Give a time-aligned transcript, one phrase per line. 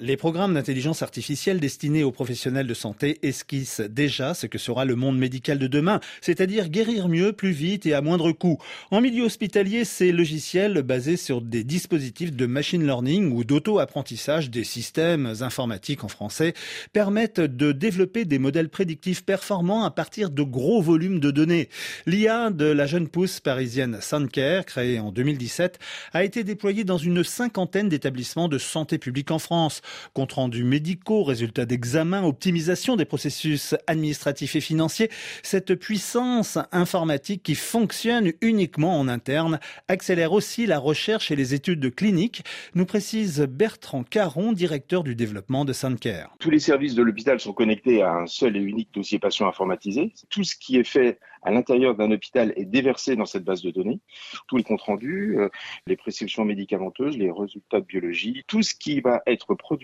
[0.00, 4.94] Les programmes d'intelligence artificielle destinés aux professionnels de santé esquissent déjà ce que sera le
[4.94, 8.58] monde médical de demain, c'est-à-dire guérir mieux, plus vite et à moindre coût.
[8.92, 14.62] En milieu hospitalier, ces logiciels basés sur des dispositifs de machine learning ou d'auto-apprentissage des
[14.62, 16.54] systèmes informatiques en français
[16.92, 21.70] permettent de développer des modèles prédictifs performants à partir de gros volumes de données.
[22.06, 25.80] L'IA de la jeune pousse parisienne Suncare, créée en 2017,
[26.12, 29.82] a été déployée dans une cinquantaine d'établissements de santé publique en France.
[30.14, 35.10] Compte rendus médicaux, résultats d'examens, optimisation des processus administratifs et financiers,
[35.42, 41.94] cette puissance informatique qui fonctionne uniquement en interne accélère aussi la recherche et les études
[41.94, 42.42] cliniques,
[42.74, 46.34] nous précise Bertrand Caron, directeur du développement de Suncare.
[46.38, 50.12] Tous les services de l'hôpital sont connectés à un seul et unique dossier patient informatisé.
[50.30, 53.70] Tout ce qui est fait à l'intérieur d'un hôpital est déversé dans cette base de
[53.70, 54.00] données.
[54.48, 55.48] Tous les comptes rendus, euh,
[55.86, 59.77] les prescriptions médicamenteuses, les résultats de biologie, tout ce qui va être produit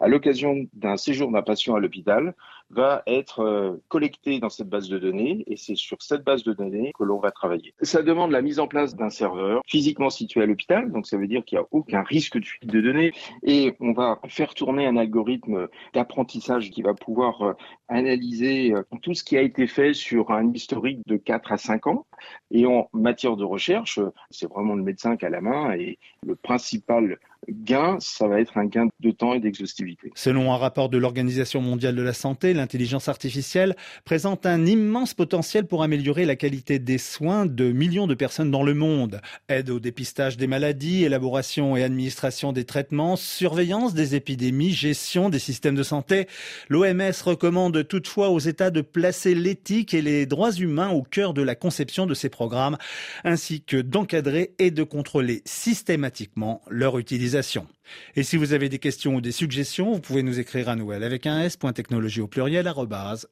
[0.00, 2.34] à l'occasion d'un séjour d'un patient à l'hôpital
[2.70, 6.52] va être euh, collecté dans cette base de données et c'est sur cette base de
[6.52, 7.74] données que l'on va travailler.
[7.82, 11.28] Ça demande la mise en place d'un serveur physiquement situé à l'hôpital, donc ça veut
[11.28, 14.86] dire qu'il n'y a aucun risque de fuite de données et on va faire tourner
[14.86, 17.52] un algorithme d'apprentissage qui va pouvoir euh,
[17.88, 22.06] analyser tout ce qui a été fait sur un historique de 4 à 5 ans.
[22.50, 26.34] Et en matière de recherche, c'est vraiment le médecin qui a la main et le
[26.34, 30.10] principal gain, ça va être un gain de temps et d'exhaustivité.
[30.14, 35.66] Selon un rapport de l'Organisation mondiale de la santé, l'intelligence artificielle présente un immense potentiel
[35.66, 39.20] pour améliorer la qualité des soins de millions de personnes dans le monde.
[39.48, 45.38] Aide au dépistage des maladies, élaboration et administration des traitements, surveillance des épidémies, gestion des
[45.38, 46.26] systèmes de santé.
[46.68, 51.42] L'OMS recommande toutefois aux États de placer l'éthique et les droits humains au cœur de
[51.42, 52.76] la conception de ces programmes,
[53.24, 57.66] ainsi que d'encadrer et de contrôler systématiquement leur utilisation.
[58.14, 61.02] Et si vous avez des questions ou des suggestions, vous pouvez nous écrire à Noël
[61.02, 62.68] avec un s.technologie au pluriel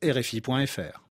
[0.03, 1.05] rfi.fr.